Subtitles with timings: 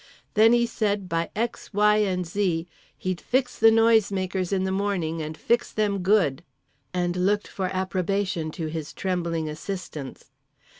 [0.33, 2.67] Then he said by X Y and Z
[2.97, 8.65] he'd fix the noisemakers in the morning and fix them good—and looked for approbation to
[8.65, 10.31] his trembling assistants.